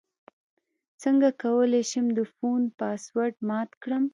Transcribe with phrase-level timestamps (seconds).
[1.03, 4.03] څنګه کولی شم د فون پاسورډ مات کړم